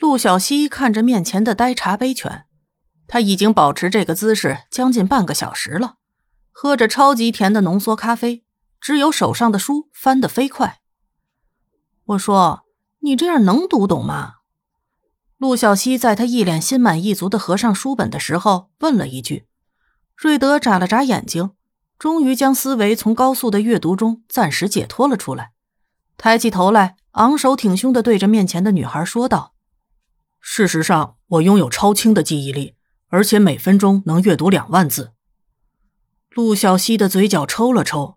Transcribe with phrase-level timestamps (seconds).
[0.00, 2.46] 陆小西看着面前的呆茶杯犬，
[3.06, 5.96] 他已经保持这个姿势将近半个小时了，
[6.52, 8.42] 喝着超级甜的浓缩咖啡，
[8.80, 10.80] 只有手上的书翻得飞快。
[12.06, 12.64] 我说
[13.00, 14.36] ：“你这样能读懂吗？”
[15.36, 19.46] 陆小西在他一脸心满意足的合上书本的时候问了一句。
[20.16, 21.50] 瑞德眨了眨眼睛，
[21.98, 25.52] 终于将思维从高速的阅读中暂时解脱了出来，
[26.16, 29.52] 抬起头来，昂首挺胸的对着面前的女孩说道。
[30.40, 32.74] 事实上，我拥有超轻的记忆力，
[33.08, 35.12] 而且每分钟能阅读两万字。
[36.30, 38.16] 陆小西的嘴角抽了抽。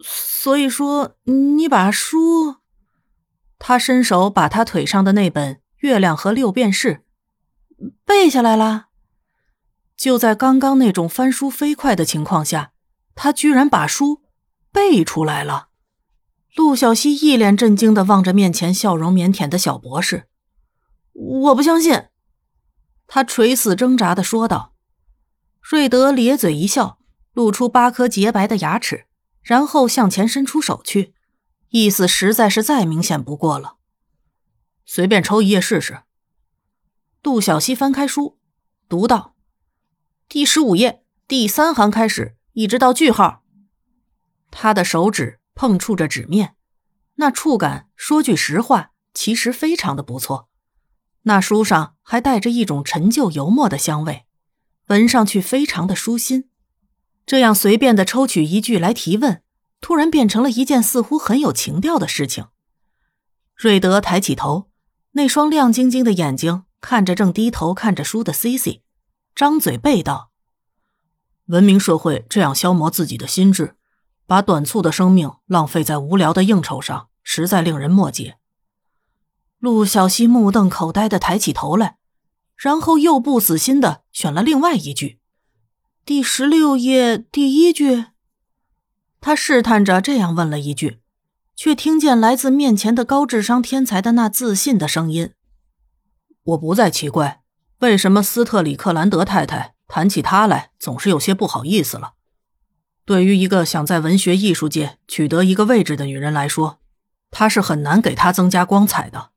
[0.00, 2.56] 所以说，你把书……
[3.58, 7.04] 他伸手把他腿上的那本《月亮和六便士》
[8.04, 8.88] 背下来了。
[9.96, 12.72] 就在刚刚那种翻书飞快的情况下，
[13.14, 14.22] 他居然把书
[14.70, 15.68] 背出来了。
[16.54, 20.28] 陆小西一脸震惊的望着面前笑容腼腆的小博士。
[21.18, 22.08] 我不相信，
[23.06, 24.74] 他垂死挣扎的说道。
[25.62, 26.98] 瑞德咧嘴一笑，
[27.32, 29.06] 露出八颗洁白的牙齿，
[29.42, 31.14] 然后向前伸出手去，
[31.70, 33.78] 意思实在是再明显不过了。
[34.84, 36.02] 随便抽一页试试。
[37.22, 38.38] 杜小西翻开书，
[38.88, 39.34] 读道
[40.28, 43.42] ：“第十五页第三行开始，一直到句号。”
[44.52, 46.54] 他的手指碰触着纸面，
[47.16, 50.48] 那触感，说句实话，其实非常的不错。
[51.28, 54.26] 那书上还带着一种陈旧油墨的香味，
[54.86, 56.48] 闻上去非常的舒心。
[57.26, 59.42] 这样随便的抽取一句来提问，
[59.80, 62.46] 突然变成了一件似乎很有情调的事情。
[63.56, 64.70] 瑞德抬起头，
[65.12, 68.84] 那双亮晶晶的眼睛看着正低头看着书的 C C，
[69.34, 70.30] 张嘴背道
[71.46, 73.74] ：“文明社会这样消磨自己的心智，
[74.26, 78.36] 把短促的生命浪费在无聊的应酬上，实在令人莫解。”
[79.58, 81.96] 陆小西目瞪口呆的抬起头来，
[82.56, 85.18] 然后又不死心的选了另外一句
[86.04, 88.06] ：“第十六页第一句。”
[89.20, 91.00] 他试探着这样问了一句，
[91.56, 95.32] 却听见来自面前的高智商天才的那自信的声音
[96.44, 97.40] ：“我不再奇怪，
[97.78, 102.12] 为什么斯特里克兰德太太谈起他来总是有些不好意思了。
[103.04, 106.78] 对于一个想在文学艺术界取得一个位置的女人来说，
[107.30, 109.30] 她是很难给她增加光彩的。”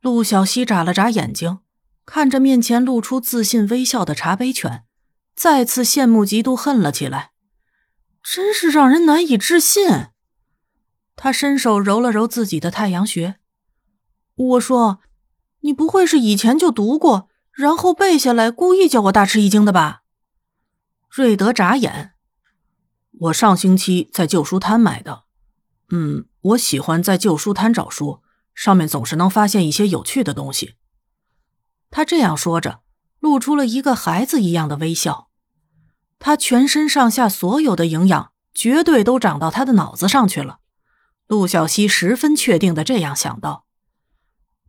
[0.00, 1.58] 陆小西眨了眨眼睛，
[2.06, 4.84] 看着面前露出自信微笑的茶杯犬，
[5.34, 7.32] 再次羡慕嫉妒恨了起来，
[8.22, 10.06] 真是让人难以置信。
[11.16, 13.36] 他伸手揉了揉自己的太阳穴，
[14.34, 15.00] 我说
[15.60, 20.00] ：“你不会是以前就读过，然后背下来，故意叫我大吃一惊的吧？”
[21.10, 22.12] 瑞德眨眼，
[23.18, 25.24] 我上星期在旧书摊买的。
[25.90, 28.22] 嗯，我喜欢在旧书摊找书。
[28.54, 30.76] 上面总是能发现一些有趣的东西。
[31.90, 32.82] 他这样说着，
[33.18, 35.28] 露出了一个孩子一样的微笑。
[36.18, 40.58] 他全身上下所有的营养，绝对都长到他的脑子上去了。
[41.26, 43.64] 陆小西十分确定的这样想到。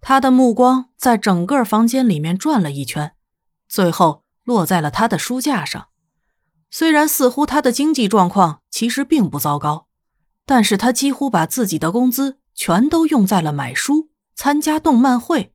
[0.00, 3.14] 他的目光在整个房间里面转了一圈，
[3.68, 5.88] 最后落在了他的书架上。
[6.70, 9.88] 虽然似乎他的经济状况其实并不糟糕，
[10.46, 12.39] 但是他几乎把自己的工资。
[12.60, 15.54] 全都用在了买书、参加动漫会，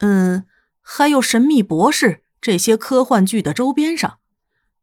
[0.00, 0.44] 嗯，
[0.82, 2.06] 还有《神秘博士》
[2.42, 4.18] 这些科幻剧的周边上。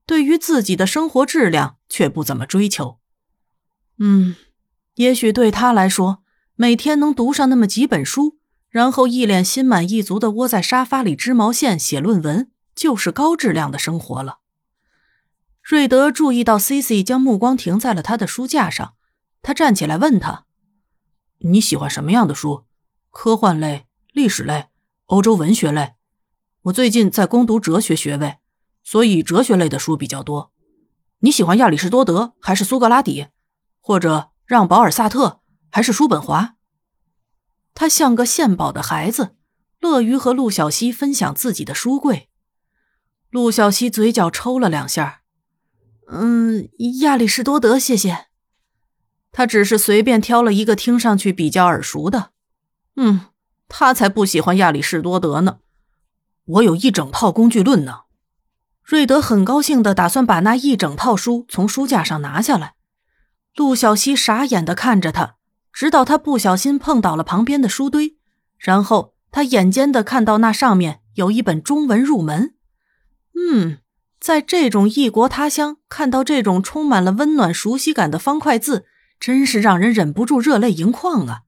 [0.07, 2.97] 对于自己的生活质量却不怎么追求。
[3.99, 4.35] 嗯，
[4.95, 6.23] 也许对他来说，
[6.55, 14.39] 每天能读上那么几本书，然后一脸心满意足的窝在沙发里织毛线、写论文，就是高质量的生活了。
[15.61, 18.95] 瑞德注意到 C C 将目光停在了他的书架上，
[19.43, 20.47] 他站起来问他。
[21.39, 22.65] 你喜欢什么样的书？
[23.11, 24.67] 科幻类、历史类、
[25.05, 25.93] 欧洲文学类。
[26.63, 28.37] 我最近在攻读哲学学位，
[28.83, 30.51] 所以哲学类的书比较多。
[31.19, 33.27] 你喜欢亚里士多德还是苏格拉底，
[33.79, 35.41] 或者让·保尔·萨特
[35.71, 36.55] 还是叔本华？
[37.73, 39.35] 他像个献宝的孩子，
[39.79, 42.29] 乐于和陆小西分享自己的书柜。
[43.29, 45.21] 陆小西嘴角抽了两下，
[46.07, 46.69] 嗯，
[47.01, 48.28] 亚里士多德，谢谢。
[49.31, 52.31] 他只是随便挑了一个听上去比较耳熟的，
[52.95, 53.27] 嗯，
[53.67, 55.59] 他才不喜欢亚里士多德呢。
[56.45, 58.01] 我有一整套工具论呢。
[58.83, 62.73] 瑞德很高兴的打算把那一整套书从书架上拿下来。
[63.55, 65.35] 陆小西傻眼的看着他，
[65.71, 68.17] 直到他不小心碰倒了旁边的书堆，
[68.57, 72.55] 然后他眼尖的看到那上面有一本中文入门。
[73.35, 73.77] 嗯，
[74.19, 78.87] 在这种异国他乡看到这种充满了温暖熟悉感的方块字。
[79.19, 81.41] 真是让人忍不住热泪盈眶啊！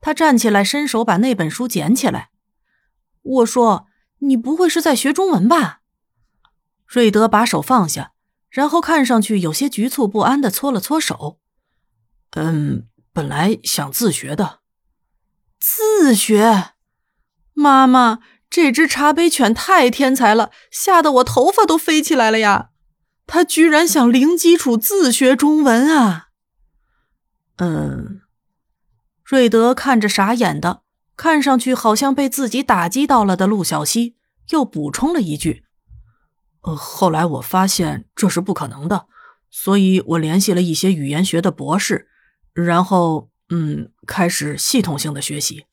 [0.00, 2.30] 他站起来，伸手把那本书捡起来，
[3.22, 3.86] 我说
[4.20, 5.80] ：“你不会是在学中文吧？”
[6.86, 8.12] 瑞德把手放下，
[8.50, 11.40] 然后看上去有些局促不安的搓了搓手。
[12.36, 14.60] “嗯，本来想自学的。
[15.58, 16.72] ”“自学？”
[17.54, 18.20] 妈妈，
[18.50, 22.70] 这只茶杯犬太天才了，吓得我头发都飞起来了呀！
[23.26, 26.28] 它居然想零基础自学中文啊！
[27.56, 28.20] 嗯，
[29.24, 30.82] 瑞德看着傻眼的，
[31.16, 34.16] 看上去好像被自己打击到了的陆小西，
[34.50, 35.64] 又补充了一句
[36.62, 39.06] ：“呃，后来我发现这是不可能的，
[39.50, 42.08] 所以我联系了一些语言学的博士，
[42.52, 45.66] 然后，嗯，开始系统性的学习。”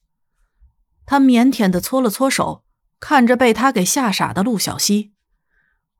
[1.03, 2.63] 他腼腆的搓了搓手，
[2.99, 5.13] 看着被他给吓傻的陆小西。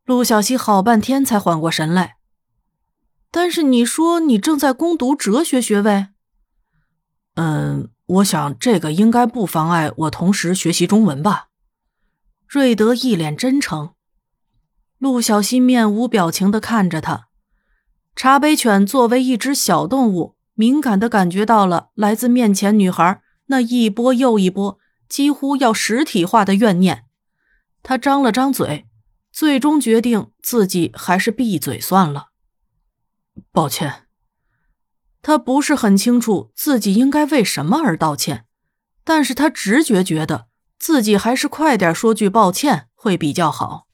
[0.06, 2.18] 陆小西好半天才缓过神来。
[3.32, 6.08] 但是你说你正在攻读哲学学位？
[7.36, 11.48] 嗯，我想这个应该不妨碍我同时学习中文吧。
[12.46, 13.94] 瑞德一脸真诚。
[14.98, 17.30] 陆小西面无表情的看着他。
[18.16, 24.78] 茶杯犬作为一只小动物，敏感的感觉到了来自面前女孩那一波又一波。
[25.08, 27.04] 几乎要实体化的怨念，
[27.84, 28.88] 他张了张嘴，
[29.30, 32.31] 最终决定自己还是闭嘴算了。
[33.52, 34.08] 抱歉，
[35.22, 38.46] 他不是很清楚自己应该为什么而道歉，
[39.04, 40.48] 但是他直觉觉得
[40.80, 43.88] 自己还是快点说句抱歉会比较好。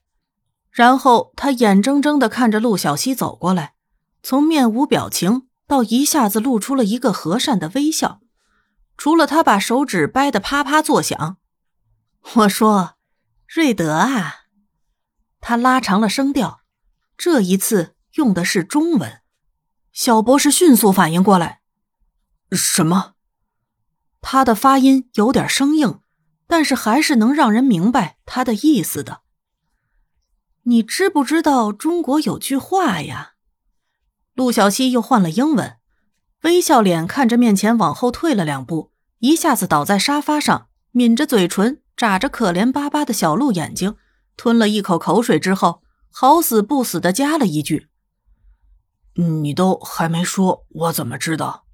[0.72, 3.74] 然后他眼睁睁的看着陆小西走过来，
[4.22, 8.22] 从面无表情到一下子露出了一个和善的微笑。
[8.96, 11.38] 除了他把手指掰得啪啪作响，
[12.36, 12.96] 我说
[13.48, 14.46] ：“瑞德啊！”
[15.42, 16.62] 他拉长了声调，
[17.18, 19.22] 这一次用的是中文。
[19.98, 21.62] 小博士迅速反应过来
[22.54, 23.14] ：“什么？”
[24.22, 26.02] 他的发音有点生硬，
[26.46, 29.22] 但是还是能让人明白他的意思的。
[30.66, 33.32] 你知不知道中国有句话呀？
[34.36, 35.78] 陆小西又换了英文。
[36.44, 43.96] 微笑脸看着面前往后退了两步，一下子倒在沙发上，抿着嘴唇，眨着可怜巴巴的小鹿眼睛，
[44.36, 47.88] 吞了一口口水之后，好死不死的加了一句
[49.18, 51.66] ：“你都还没说，我怎么知道？”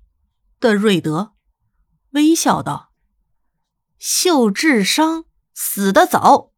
[0.60, 1.34] 的瑞德
[2.12, 2.92] 微笑道
[4.00, 6.52] ：“秀智商死得早。”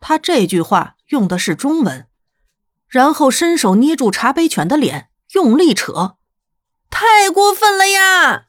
[0.00, 2.08] 他这句话用的是中文，
[2.88, 6.16] 然后伸手捏住茶杯犬的脸，用力扯。
[6.88, 8.46] 太过分了呀！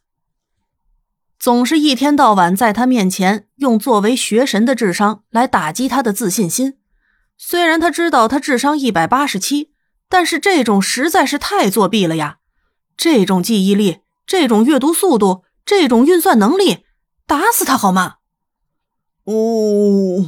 [1.39, 6.79] 总是一天到晚在他面前用作为学神的智商来打击他的自信心。
[7.37, 9.73] 虽然他知道他智商一百八十七，
[10.09, 12.37] 但是这种实在是太作弊了呀！
[12.95, 16.85] 这种记忆力，这种阅读速度，这种运算能力，
[17.25, 18.15] 打死他好吗？
[19.25, 20.27] 呜！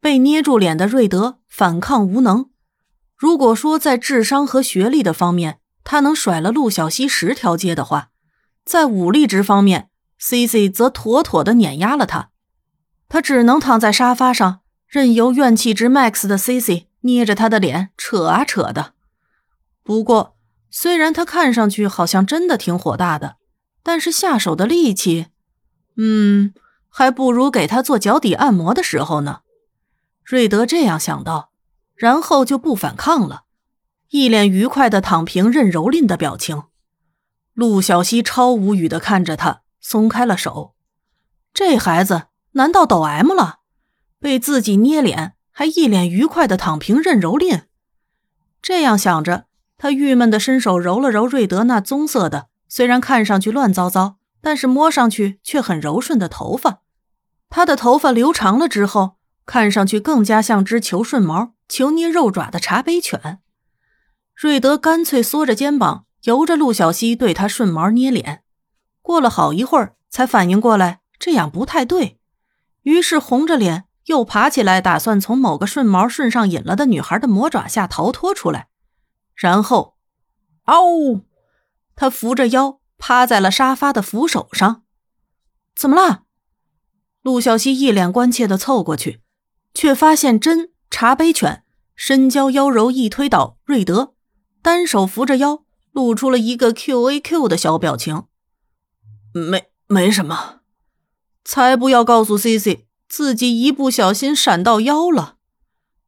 [0.00, 2.50] 被捏住脸的瑞德反抗无能。
[3.16, 8.10] 如果说在智商和学历的方面，他能甩了陆小西十条街的话，
[8.64, 12.30] 在武力值方面，C C 则妥妥的碾压了他。
[13.08, 18.92] 他只能躺在沙发上，任由怨气值 max 的 C C 捏着他的脸扯啊扯的。
[19.82, 20.36] 不过，
[20.70, 23.36] 虽然他看上去好像真的挺火大的，
[23.82, 25.28] 但是下手的力气，
[25.96, 26.52] 嗯，
[26.90, 29.40] 还不如给他做脚底按摩的时候呢。
[30.22, 31.52] 瑞德这样想到，
[31.94, 33.44] 然后就不反抗了。
[34.10, 36.64] 一脸愉快的躺平任蹂躏的表情，
[37.54, 40.74] 陆小西超无语的看着他，松开了手。
[41.54, 43.60] 这孩子难道抖 M 了？
[44.20, 47.62] 被自己捏脸，还一脸愉快的躺平任蹂躏。
[48.62, 49.46] 这样想着，
[49.76, 56.82] 他郁闷的伸手揉了揉瑞德那棕色的，虽然看上去乱糟糟，但是摸上去却很柔顺的头发。
[57.50, 63.40] 他的头发留长了之后，看上去更加像只求顺毛、求捏肉爪的茶杯犬。
[64.36, 68.44] 瑞德干脆缩着肩膀，由着陆小西对他顺毛捏脸。
[69.02, 72.20] 过了好一会儿，才反应过来这样不太对，
[72.82, 78.68] 于是红着脸又爬起来，打算从某个顺毛顺上瘾了的女孩的魔爪下逃脱出来。
[79.34, 79.96] 然后，
[80.64, 81.22] 嗷！
[81.94, 84.82] 他扶着腰趴在了沙发的扶手上。
[85.76, 86.24] 怎么了？
[87.22, 89.20] 陆小西一脸关切地凑过去，
[89.74, 94.14] 却发现真茶杯犬身娇腰柔，一推倒瑞德。
[94.62, 98.24] 单手扶着腰，露出了一个 Q A Q 的小表情。
[99.32, 100.60] 没没什么，
[101.44, 105.36] 才不要告诉 C C 自己一不小心闪到腰了。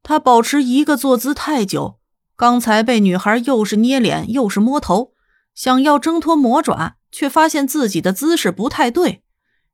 [0.03, 1.99] 他保持一个坐姿太久，
[2.37, 5.13] 刚才被女孩又是捏脸又是摸头，
[5.55, 9.23] 想要挣脱魔爪，却发现自己的姿势不太对，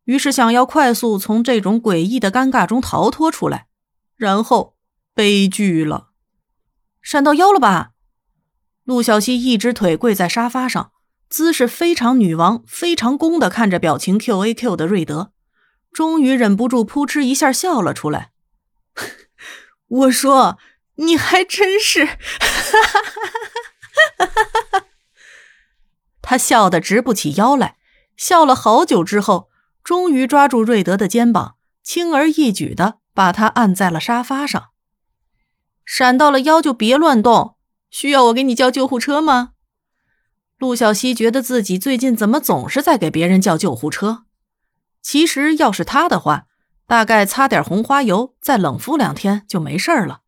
[0.05, 3.67] 于是想要快速从这种诡异的尴尬中逃脱出来，
[4.17, 4.75] 然后
[5.15, 6.09] 悲剧了，
[7.01, 7.91] 闪到腰了吧？
[8.85, 10.93] 陆小西一只腿跪在沙发上，
[11.29, 15.33] 姿势非常女王、非常攻的看着表情 Q A Q 的瑞德，
[15.97, 18.33] 终于忍不住扑哧一下笑了出来。
[19.89, 20.59] 我说
[21.01, 22.19] ：“你还真是。
[26.21, 27.79] ”他笑得直不起腰来，
[28.15, 29.49] 笑了好久之后，
[29.83, 34.67] 终于抓住瑞德的肩膀，轻而易举的把他按在了沙发上。
[35.87, 37.57] 闪到了腰就别乱动。
[37.89, 39.53] 需要我给你叫救护车吗？
[40.59, 44.26] 陆小西觉得自己最近怎么总是在给别人叫救护车。
[45.07, 46.47] 其实要是他的话，
[46.85, 50.23] 大概擦点红花油，再冷敷两天就没事了。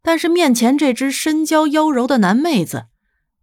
[0.00, 2.86] 但是面前这只身娇腰柔的男妹子，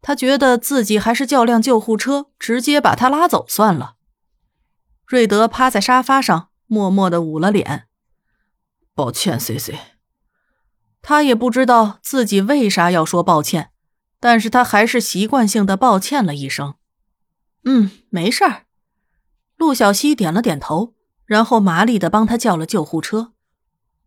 [0.01, 3.95] 他觉得自己还是叫辆救护车，直接把他拉走算了。
[5.05, 7.87] 瑞德趴在沙发上，默默的捂了脸。
[8.95, 9.77] 抱歉，C C。
[11.01, 13.71] 他也不知道自己为啥要说抱歉，
[14.21, 16.75] 但是他还是习惯性的抱歉了一声。
[17.65, 18.63] 嗯，没事儿。
[19.59, 20.93] 陆小西点了点头，
[21.25, 23.33] 然后麻利的帮他叫了救护车。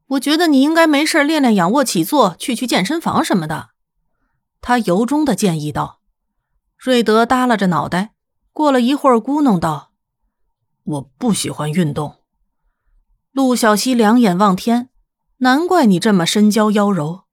[0.07, 3.69] 我觉得你应该没事练练仰卧起坐，去去健身房什么的。
[4.63, 6.01] 他由衷的建议道。
[6.79, 8.15] 瑞德耷拉着脑袋，
[8.55, 9.93] 过了一会儿咕哝道
[10.85, 12.17] ：“我不喜欢运动。”
[13.33, 14.89] 陆小西两眼望天。
[15.39, 17.25] 难怪你这么身娇腰柔。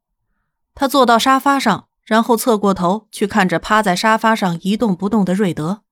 [0.75, 5.83] 他坐到沙发上，然后侧过头去看着趴在沙发上一动不动的瑞德。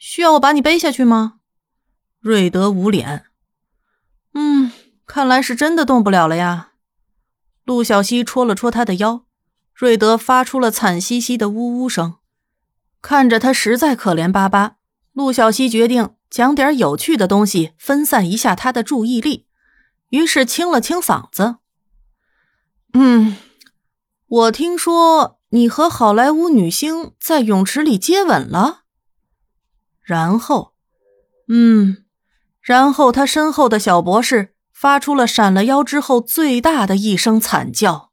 [0.00, 1.34] 需要我把你背下去吗？
[2.20, 3.26] 瑞德捂脸。
[4.32, 4.72] 嗯，
[5.06, 6.70] 看来是真的动不了了呀。
[7.64, 9.26] 陆小西戳了戳他的腰，
[9.74, 12.16] 瑞德发出了惨兮兮的呜呜声。
[13.02, 14.76] 看着他实在可怜巴巴，
[15.12, 19.46] 陆小西决定讲点有趣的东西，分散一下他的注意力。
[20.08, 21.56] 于是清了清嗓子，
[22.94, 23.36] 嗯，
[24.26, 28.79] 我听说你和好莱坞女星在泳池里接吻了，
[30.02, 30.72] 然后，
[31.48, 32.04] 嗯，
[32.60, 38.09] 然后他身后的小博士发出了闪了腰之后最大的一声惨叫。